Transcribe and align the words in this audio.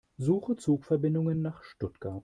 Suche 0.17 0.55
Zugverbindungen 0.55 1.43
nach 1.43 1.61
Stuttgart. 1.61 2.19